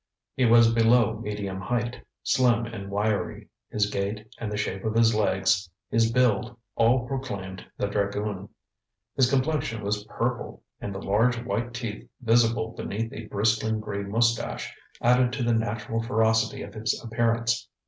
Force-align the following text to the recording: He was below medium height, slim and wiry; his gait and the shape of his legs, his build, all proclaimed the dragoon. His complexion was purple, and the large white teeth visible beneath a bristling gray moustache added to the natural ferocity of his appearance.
He 0.35 0.45
was 0.45 0.73
below 0.73 1.19
medium 1.19 1.61
height, 1.61 2.03
slim 2.23 2.65
and 2.65 2.89
wiry; 2.89 3.49
his 3.69 3.87
gait 3.87 4.25
and 4.39 4.51
the 4.51 4.57
shape 4.57 4.83
of 4.83 4.95
his 4.95 5.13
legs, 5.13 5.69
his 5.91 6.11
build, 6.11 6.57
all 6.75 7.05
proclaimed 7.07 7.63
the 7.77 7.85
dragoon. 7.85 8.49
His 9.15 9.29
complexion 9.29 9.83
was 9.83 10.03
purple, 10.05 10.63
and 10.79 10.91
the 10.91 10.97
large 11.03 11.43
white 11.43 11.75
teeth 11.75 12.09
visible 12.19 12.69
beneath 12.71 13.13
a 13.13 13.27
bristling 13.27 13.79
gray 13.79 14.01
moustache 14.01 14.75
added 15.03 15.31
to 15.33 15.43
the 15.43 15.53
natural 15.53 16.01
ferocity 16.01 16.63
of 16.63 16.73
his 16.73 16.99
appearance. 17.05 17.69